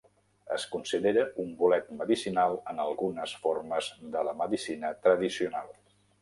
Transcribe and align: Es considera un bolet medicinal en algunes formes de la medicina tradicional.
Es 0.53 0.63
considera 0.75 1.25
un 1.43 1.51
bolet 1.59 1.91
medicinal 1.99 2.57
en 2.73 2.81
algunes 2.85 3.35
formes 3.45 3.91
de 4.17 4.25
la 4.31 4.35
medicina 4.41 4.91
tradicional. 5.05 5.71